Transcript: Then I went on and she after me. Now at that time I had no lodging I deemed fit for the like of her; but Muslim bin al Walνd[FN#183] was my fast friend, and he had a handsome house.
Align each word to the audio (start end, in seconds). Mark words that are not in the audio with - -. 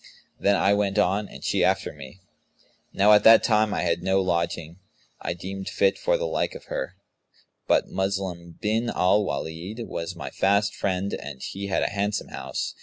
Then 0.39 0.55
I 0.55 0.73
went 0.73 0.97
on 0.97 1.27
and 1.27 1.43
she 1.43 1.63
after 1.63 1.93
me. 1.93 2.21
Now 2.91 3.13
at 3.13 3.23
that 3.23 3.43
time 3.43 3.71
I 3.71 3.81
had 3.83 4.01
no 4.01 4.19
lodging 4.19 4.79
I 5.21 5.35
deemed 5.35 5.69
fit 5.69 5.99
for 5.99 6.17
the 6.17 6.25
like 6.25 6.55
of 6.55 6.63
her; 6.73 6.95
but 7.67 7.87
Muslim 7.89 8.57
bin 8.59 8.89
al 8.89 9.23
Walνd[FN#183] 9.23 9.85
was 9.85 10.15
my 10.15 10.31
fast 10.31 10.73
friend, 10.73 11.13
and 11.13 11.43
he 11.43 11.67
had 11.67 11.83
a 11.83 11.89
handsome 11.91 12.29
house. 12.29 12.73